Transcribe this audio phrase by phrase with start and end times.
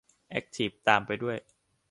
[0.29, 1.37] แอ็คทีฟตามไปด้วย